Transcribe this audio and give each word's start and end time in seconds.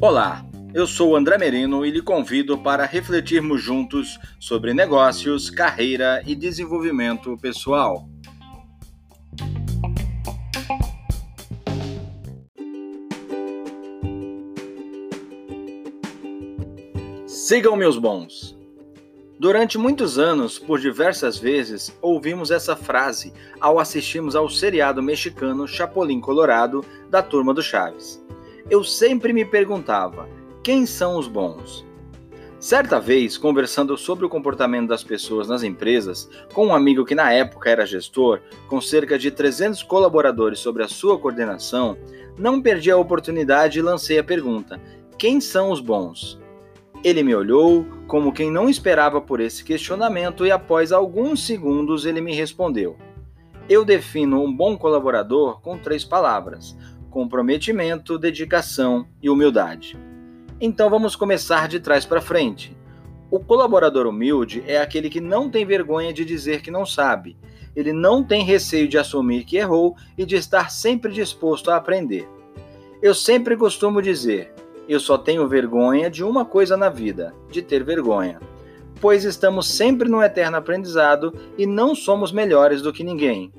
Olá, 0.00 0.44
eu 0.74 0.86
sou 0.86 1.14
André 1.14 1.38
Merino 1.38 1.86
e 1.86 1.90
lhe 1.90 2.02
convido 2.02 2.58
para 2.58 2.84
refletirmos 2.84 3.62
juntos 3.62 4.18
sobre 4.40 4.74
negócios, 4.74 5.48
carreira 5.48 6.22
e 6.26 6.34
desenvolvimento 6.34 7.38
pessoal. 7.38 8.08
Sigam 17.26 17.76
meus 17.76 17.98
bons. 17.98 18.56
Durante 19.42 19.76
muitos 19.76 20.20
anos, 20.20 20.56
por 20.56 20.78
diversas 20.78 21.36
vezes, 21.36 21.92
ouvimos 22.00 22.52
essa 22.52 22.76
frase 22.76 23.32
ao 23.60 23.80
assistirmos 23.80 24.36
ao 24.36 24.48
seriado 24.48 25.02
mexicano 25.02 25.66
Chapolin 25.66 26.20
Colorado 26.20 26.84
da 27.10 27.20
turma 27.22 27.52
do 27.52 27.60
Chaves 27.60 28.22
eu 28.72 28.82
sempre 28.82 29.32
me 29.32 29.44
perguntava: 29.44 30.28
quem 30.62 30.86
são 30.86 31.18
os 31.18 31.28
bons? 31.28 31.84
Certa 32.58 33.00
vez, 33.00 33.36
conversando 33.36 33.98
sobre 33.98 34.24
o 34.24 34.28
comportamento 34.28 34.88
das 34.88 35.02
pessoas 35.02 35.48
nas 35.48 35.64
empresas, 35.64 36.30
com 36.54 36.68
um 36.68 36.74
amigo 36.74 37.04
que 37.04 37.14
na 37.14 37.32
época 37.32 37.68
era 37.68 37.84
gestor, 37.84 38.40
com 38.68 38.80
cerca 38.80 39.18
de 39.18 39.30
300 39.32 39.82
colaboradores 39.82 40.60
sobre 40.60 40.84
a 40.84 40.88
sua 40.88 41.18
coordenação, 41.18 41.98
não 42.38 42.62
perdi 42.62 42.90
a 42.90 42.96
oportunidade 42.96 43.78
e 43.78 43.82
lancei 43.82 44.18
a 44.18 44.24
pergunta: 44.24 44.80
quem 45.18 45.40
são 45.40 45.70
os 45.70 45.80
bons? 45.80 46.40
Ele 47.04 47.24
me 47.24 47.34
olhou 47.34 47.84
como 48.06 48.32
quem 48.32 48.48
não 48.48 48.68
esperava 48.68 49.20
por 49.20 49.40
esse 49.40 49.64
questionamento 49.64 50.46
e 50.46 50.52
após 50.52 50.92
alguns 50.92 51.44
segundos 51.44 52.06
ele 52.06 52.20
me 52.20 52.32
respondeu: 52.32 52.96
Eu 53.68 53.84
defino 53.84 54.40
um 54.40 54.54
bom 54.54 54.76
colaborador 54.76 55.60
com 55.60 55.76
três 55.76 56.04
palavras: 56.04 56.76
comprometimento, 57.10 58.16
dedicação 58.16 59.04
e 59.20 59.28
humildade. 59.28 59.98
Então 60.60 60.88
vamos 60.88 61.16
começar 61.16 61.66
de 61.66 61.80
trás 61.80 62.06
para 62.06 62.20
frente. 62.20 62.76
O 63.32 63.40
colaborador 63.40 64.06
humilde 64.06 64.62
é 64.64 64.78
aquele 64.78 65.10
que 65.10 65.20
não 65.20 65.50
tem 65.50 65.66
vergonha 65.66 66.12
de 66.12 66.24
dizer 66.24 66.62
que 66.62 66.70
não 66.70 66.86
sabe. 66.86 67.36
Ele 67.74 67.92
não 67.92 68.22
tem 68.22 68.44
receio 68.44 68.86
de 68.86 68.96
assumir 68.96 69.44
que 69.44 69.56
errou 69.56 69.96
e 70.16 70.24
de 70.24 70.36
estar 70.36 70.70
sempre 70.70 71.10
disposto 71.10 71.68
a 71.68 71.76
aprender. 71.76 72.28
Eu 73.02 73.12
sempre 73.12 73.56
costumo 73.56 74.00
dizer: 74.00 74.54
eu 74.88 75.00
só 75.00 75.16
tenho 75.16 75.48
vergonha 75.48 76.10
de 76.10 76.24
uma 76.24 76.44
coisa 76.44 76.76
na 76.76 76.88
vida, 76.88 77.34
de 77.50 77.62
ter 77.62 77.84
vergonha. 77.84 78.40
Pois 79.00 79.24
estamos 79.24 79.68
sempre 79.68 80.08
no 80.08 80.22
eterno 80.22 80.56
aprendizado 80.56 81.32
e 81.58 81.66
não 81.66 81.94
somos 81.94 82.30
melhores 82.30 82.82
do 82.82 82.92
que 82.92 83.02
ninguém. 83.02 83.52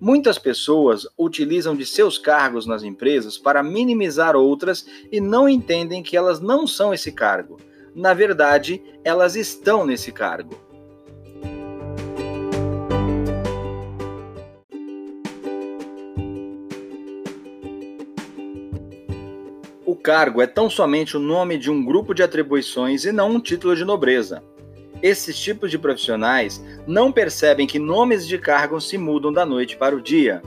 Muitas 0.00 0.38
pessoas 0.38 1.06
utilizam 1.18 1.74
de 1.74 1.84
seus 1.84 2.18
cargos 2.18 2.66
nas 2.66 2.84
empresas 2.84 3.36
para 3.36 3.62
minimizar 3.62 4.36
outras 4.36 4.86
e 5.10 5.20
não 5.20 5.48
entendem 5.48 6.02
que 6.02 6.16
elas 6.16 6.40
não 6.40 6.66
são 6.66 6.94
esse 6.94 7.10
cargo. 7.10 7.58
Na 7.94 8.14
verdade, 8.14 8.80
elas 9.02 9.34
estão 9.34 9.84
nesse 9.84 10.12
cargo. 10.12 10.67
Cargo 20.08 20.40
é 20.40 20.46
tão 20.46 20.70
somente 20.70 21.18
o 21.18 21.20
nome 21.20 21.58
de 21.58 21.70
um 21.70 21.84
grupo 21.84 22.14
de 22.14 22.22
atribuições 22.22 23.04
e 23.04 23.12
não 23.12 23.32
um 23.32 23.38
título 23.38 23.76
de 23.76 23.84
nobreza. 23.84 24.42
Esses 25.02 25.38
tipos 25.38 25.70
de 25.70 25.78
profissionais 25.78 26.64
não 26.86 27.12
percebem 27.12 27.66
que 27.66 27.78
nomes 27.78 28.26
de 28.26 28.38
cargos 28.38 28.88
se 28.88 28.96
mudam 28.96 29.30
da 29.30 29.44
noite 29.44 29.76
para 29.76 29.94
o 29.94 30.00
dia. 30.00 30.40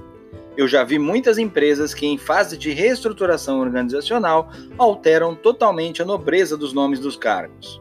Eu 0.58 0.68
já 0.68 0.84
vi 0.84 0.98
muitas 0.98 1.38
empresas 1.38 1.94
que, 1.94 2.08
em 2.08 2.18
fase 2.18 2.58
de 2.58 2.72
reestruturação 2.72 3.60
organizacional, 3.60 4.50
alteram 4.80 5.36
totalmente 5.36 6.02
a 6.02 6.06
nobreza 6.06 6.58
dos 6.58 6.74
nomes 6.74 7.00
dos 7.00 7.16
cargos. 7.16 7.80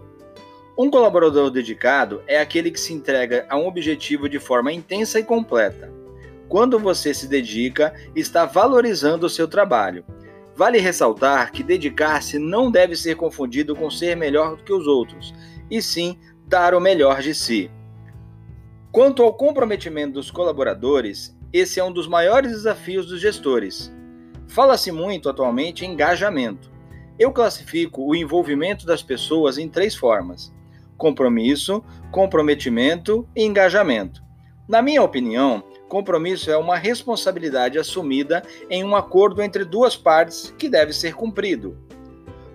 Um 0.77 0.91
colaborador 0.91 1.51
dedicado 1.51 2.23
é 2.27 2.39
aquele 2.39 2.71
que 2.71 2.79
se 2.79 2.93
entrega 2.93 3.47
a 3.49 3.57
um 3.57 3.67
objetivo 3.67 4.29
de 4.29 4.39
forma 4.39 4.71
intensa 4.71 5.19
e 5.19 5.25
completa. 5.25 5.91
Quando 6.47 6.79
você 6.79 7.15
se 7.15 7.27
dedica, 7.27 7.95
está 8.15 8.45
valorizando 8.45 9.25
o 9.25 9.31
seu 9.31 9.49
trabalho. 9.49 10.05
Vale 10.61 10.79
ressaltar 10.79 11.53
que 11.53 11.63
dedicar-se 11.63 12.39
não 12.39 12.71
deve 12.71 12.95
ser 12.95 13.17
confundido 13.17 13.75
com 13.75 13.91
ser 13.91 14.15
melhor 14.15 14.57
do 14.59 14.63
que 14.63 14.75
os 14.75 14.87
outros, 14.87 15.35
e 15.71 15.81
sim 15.81 16.19
dar 16.47 16.75
o 16.75 16.81
melhor 16.81 17.23
de 17.23 17.35
si. 17.35 17.71
Quanto 18.93 19.23
ao 19.23 19.33
comprometimento 19.33 20.13
dos 20.13 20.31
colaboradores, 20.31 21.35
esse 21.51 21.81
é 21.81 21.83
um 21.85 21.91
dos 21.91 22.07
maiores 22.07 22.53
desafios 22.53 23.07
dos 23.07 23.23
gestores. 23.23 23.91
Fala-se 24.49 24.93
muito 24.93 25.31
atualmente 25.31 25.87
em 25.87 25.93
engajamento. 25.93 26.71
Eu 27.19 27.33
classifico 27.33 28.07
o 28.07 28.15
envolvimento 28.15 28.85
das 28.85 29.03
pessoas 29.03 29.57
em 29.57 29.67
três 29.67 29.95
formas: 29.95 30.55
compromisso, 30.99 31.83
comprometimento 32.13 33.27
e 33.35 33.45
engajamento. 33.45 34.23
Na 34.69 34.83
minha 34.83 35.03
opinião, 35.03 35.65
compromisso 35.91 36.53
é 36.53 36.57
uma 36.57 36.77
responsabilidade 36.77 37.77
assumida 37.77 38.43
em 38.71 38.85
um 38.85 38.95
acordo 38.95 39.43
entre 39.43 39.65
duas 39.65 39.97
partes 39.97 40.55
que 40.57 40.69
deve 40.69 40.93
ser 40.93 41.15
cumprido. 41.15 41.77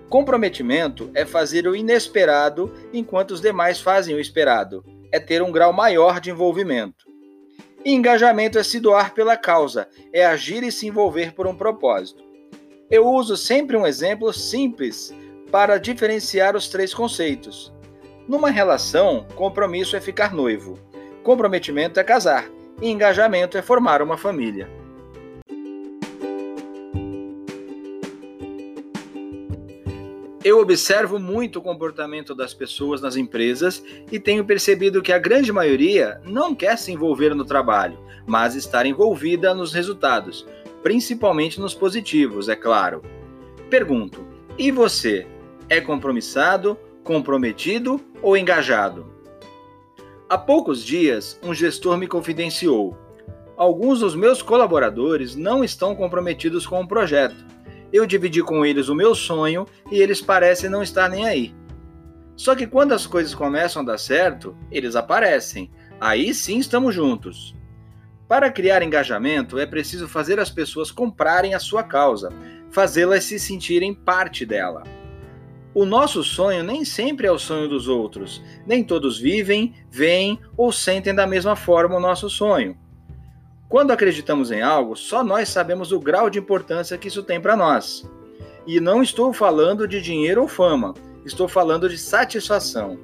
Comprometimento 0.10 1.12
é 1.14 1.26
fazer 1.26 1.68
o 1.68 1.76
inesperado 1.76 2.72
enquanto 2.94 3.32
os 3.32 3.42
demais 3.42 3.82
fazem 3.82 4.16
o 4.16 4.22
esperado, 4.22 4.86
é 5.12 5.20
ter 5.20 5.44
um 5.44 5.52
grau 5.52 5.74
maior 5.74 6.22
de 6.22 6.32
envolvimento. 6.32 7.06
Engajamento 7.84 8.58
é 8.58 8.64
se 8.64 8.80
doar 8.80 9.14
pela 9.14 9.36
causa, 9.36 9.90
é 10.14 10.26
agir 10.26 10.64
e 10.64 10.72
se 10.72 10.88
envolver 10.88 11.34
por 11.34 11.46
um 11.46 11.56
propósito. 11.56 12.24
Eu 12.90 13.06
uso 13.06 13.36
sempre 13.36 13.76
um 13.76 13.86
exemplo 13.86 14.32
simples 14.32 15.14
para 15.52 15.78
diferenciar 15.78 16.56
os 16.56 16.70
três 16.70 16.94
conceitos. 16.94 17.74
Numa 18.30 18.50
relação, 18.50 19.28
compromisso 19.36 19.96
é 19.98 20.00
ficar 20.00 20.34
noivo, 20.34 20.80
comprometimento 21.22 22.00
é 22.00 22.04
casar 22.04 22.55
e 22.82 22.90
engajamento 22.90 23.58
é 23.58 23.62
formar 23.62 24.02
uma 24.02 24.18
família. 24.18 24.70
Eu 30.44 30.60
observo 30.60 31.18
muito 31.18 31.58
o 31.58 31.62
comportamento 31.62 32.36
das 32.36 32.54
pessoas 32.54 33.02
nas 33.02 33.16
empresas 33.16 33.84
e 34.12 34.20
tenho 34.20 34.46
percebido 34.46 35.02
que 35.02 35.12
a 35.12 35.18
grande 35.18 35.52
maioria 35.52 36.22
não 36.24 36.54
quer 36.54 36.78
se 36.78 36.92
envolver 36.92 37.34
no 37.34 37.44
trabalho, 37.44 37.98
mas 38.28 38.54
estar 38.54 38.86
envolvida 38.86 39.56
nos 39.56 39.74
resultados, 39.74 40.46
principalmente 40.84 41.60
nos 41.60 41.74
positivos, 41.74 42.48
é 42.48 42.56
claro. 42.56 43.02
Pergunto: 43.72 44.24
e 44.56 44.70
você? 44.70 45.26
É 45.68 45.82
compromissado, 45.82 46.78
comprometido 47.04 48.00
ou 48.22 48.38
engajado? 48.38 49.15
Há 50.30 50.38
poucos 50.38 50.84
dias, 50.84 51.40
um 51.44 51.54
gestor 51.54 51.98
me 51.98 52.08
confidenciou: 52.08 52.98
alguns 53.56 54.00
dos 54.00 54.16
meus 54.16 54.42
colaboradores 54.42 55.36
não 55.36 55.64
estão 55.64 55.96
comprometidos 55.96 56.66
com 56.66 56.82
o 56.82 56.88
projeto 56.88 57.56
eu 57.96 58.06
dividi 58.06 58.44
com 58.44 58.66
eles 58.66 58.90
o 58.90 58.96
meu 58.96 59.16
sonho 59.16 59.66
e 59.90 60.02
eles 60.02 60.22
parecem 60.22 60.70
não 60.70 60.84
estar 60.84 61.10
nem 61.10 61.26
aí. 61.26 61.56
Só 62.36 62.54
que 62.54 62.68
quando 62.68 62.94
as 62.94 63.08
coisas 63.08 63.34
começam 63.34 63.82
a 63.82 63.86
dar 63.86 63.98
certo, 63.98 64.54
eles 64.70 64.98
aparecem. 64.98 65.72
Aí 66.00 66.34
sim 66.34 66.58
estamos 66.60 66.94
juntos. 66.94 67.56
Para 68.28 68.52
criar 68.52 68.84
engajamento, 68.84 69.58
é 69.58 69.66
preciso 69.66 70.10
fazer 70.10 70.42
as 70.42 70.50
pessoas 70.50 70.92
comprarem 70.92 71.54
a 71.54 71.60
sua 71.60 71.84
causa, 71.84 72.34
fazê-las 72.70 73.24
se 73.24 73.40
sentirem 73.40 73.94
parte 73.94 74.46
dela. 74.46 74.84
O 75.76 75.86
nosso 75.86 76.24
sonho 76.24 76.64
nem 76.64 76.86
sempre 76.86 77.28
é 77.28 77.32
o 77.32 77.38
sonho 77.38 77.68
dos 77.68 77.90
outros. 77.90 78.42
Nem 78.66 78.82
todos 78.82 79.20
vivem, 79.20 79.74
veem 79.92 80.40
ou 80.56 80.72
sentem 80.72 81.14
da 81.14 81.28
mesma 81.28 81.54
forma 81.54 81.98
o 81.98 82.00
nosso 82.00 82.30
sonho. 82.30 82.78
Quando 83.68 83.92
acreditamos 83.92 84.52
em 84.52 84.62
algo, 84.62 84.96
só 84.96 85.22
nós 85.22 85.50
sabemos 85.50 85.92
o 85.92 86.00
grau 86.00 86.30
de 86.30 86.40
importância 86.40 86.98
que 86.98 87.10
isso 87.10 87.22
tem 87.24 87.42
para 87.42 87.58
nós. 87.58 88.10
E 88.66 88.80
não 88.80 89.04
estou 89.04 89.34
falando 89.34 89.86
de 89.86 90.02
dinheiro 90.02 90.44
ou 90.44 90.48
fama, 90.48 90.94
estou 91.26 91.46
falando 91.46 91.90
de 91.90 91.98
satisfação. 91.98 92.98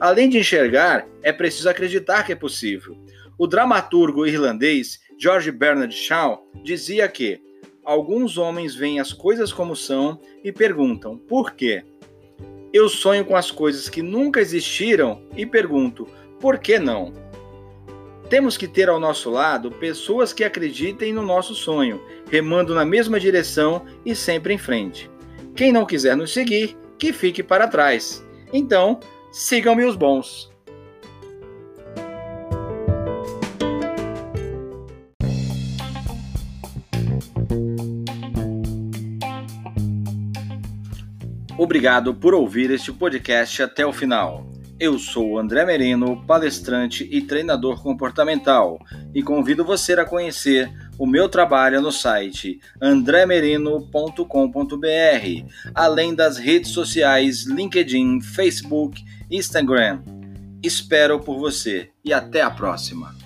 Além 0.00 0.28
de 0.28 0.38
enxergar, 0.38 1.06
é 1.22 1.32
preciso 1.32 1.70
acreditar 1.70 2.24
que 2.24 2.32
é 2.32 2.36
possível. 2.36 2.98
O 3.38 3.46
dramaturgo 3.46 4.26
irlandês 4.26 4.98
George 5.16 5.52
Bernard 5.52 5.94
Shaw 5.94 6.44
dizia 6.64 7.06
que 7.06 7.40
alguns 7.84 8.36
homens 8.36 8.74
veem 8.74 8.98
as 8.98 9.12
coisas 9.12 9.52
como 9.52 9.76
são 9.76 10.18
e 10.42 10.50
perguntam 10.50 11.16
por 11.16 11.52
quê. 11.52 11.84
Eu 12.72 12.88
sonho 12.88 13.24
com 13.24 13.34
as 13.34 13.50
coisas 13.50 13.88
que 13.88 14.02
nunca 14.02 14.40
existiram 14.40 15.22
e 15.36 15.46
pergunto 15.46 16.06
por 16.38 16.58
que 16.58 16.78
não? 16.78 17.12
Temos 18.28 18.58
que 18.58 18.68
ter 18.68 18.90
ao 18.90 19.00
nosso 19.00 19.30
lado 19.30 19.70
pessoas 19.70 20.34
que 20.34 20.44
acreditem 20.44 21.12
no 21.12 21.22
nosso 21.22 21.54
sonho, 21.54 22.00
remando 22.30 22.74
na 22.74 22.84
mesma 22.84 23.18
direção 23.18 23.86
e 24.04 24.14
sempre 24.14 24.52
em 24.52 24.58
frente. 24.58 25.10
Quem 25.56 25.72
não 25.72 25.86
quiser 25.86 26.14
nos 26.14 26.32
seguir, 26.32 26.76
que 26.98 27.12
fique 27.12 27.42
para 27.42 27.66
trás. 27.66 28.22
Então, 28.52 29.00
sigam-me 29.32 29.84
os 29.84 29.96
bons. 29.96 30.50
Obrigado 41.58 42.14
por 42.14 42.34
ouvir 42.34 42.70
este 42.70 42.92
podcast 42.92 43.64
até 43.64 43.84
o 43.84 43.92
final. 43.92 44.46
Eu 44.78 44.96
sou 44.96 45.32
o 45.32 45.38
André 45.40 45.66
Merino, 45.66 46.24
palestrante 46.24 47.08
e 47.10 47.20
treinador 47.20 47.82
comportamental, 47.82 48.78
e 49.12 49.24
convido 49.24 49.64
você 49.64 49.94
a 49.94 50.04
conhecer 50.04 50.72
o 50.96 51.04
meu 51.04 51.28
trabalho 51.28 51.80
no 51.80 51.90
site 51.90 52.60
andremerino.com.br, 52.80 55.52
além 55.74 56.14
das 56.14 56.38
redes 56.38 56.70
sociais 56.70 57.44
LinkedIn, 57.44 58.20
Facebook, 58.20 59.04
Instagram. 59.28 60.00
Espero 60.62 61.18
por 61.18 61.40
você 61.40 61.90
e 62.04 62.12
até 62.12 62.40
a 62.40 62.52
próxima. 62.52 63.17